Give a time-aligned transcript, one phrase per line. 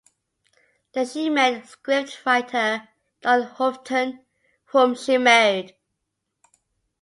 [0.93, 2.87] There she met scriptwriter
[3.21, 4.25] Don Houghton,
[4.71, 5.75] whom she married.